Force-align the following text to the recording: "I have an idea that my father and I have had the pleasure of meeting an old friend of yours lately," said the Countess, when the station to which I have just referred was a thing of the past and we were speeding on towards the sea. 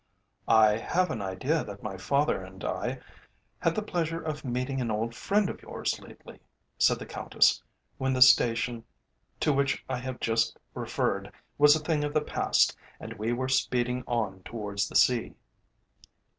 "I 0.47 0.77
have 0.77 1.11
an 1.11 1.21
idea 1.21 1.63
that 1.63 1.83
my 1.83 1.95
father 1.95 2.43
and 2.43 2.63
I 2.65 2.87
have 2.87 3.03
had 3.59 3.75
the 3.75 3.83
pleasure 3.83 4.19
of 4.19 4.43
meeting 4.43 4.81
an 4.81 4.89
old 4.89 5.13
friend 5.13 5.47
of 5.47 5.61
yours 5.61 5.99
lately," 5.99 6.39
said 6.79 6.97
the 6.97 7.05
Countess, 7.05 7.61
when 7.99 8.13
the 8.13 8.21
station 8.23 8.83
to 9.41 9.53
which 9.53 9.85
I 9.87 9.97
have 9.99 10.19
just 10.19 10.57
referred 10.73 11.31
was 11.59 11.75
a 11.75 11.79
thing 11.79 12.03
of 12.03 12.15
the 12.15 12.21
past 12.21 12.75
and 12.99 13.13
we 13.13 13.31
were 13.31 13.47
speeding 13.47 14.03
on 14.07 14.41
towards 14.41 14.89
the 14.89 14.95
sea. 14.95 15.35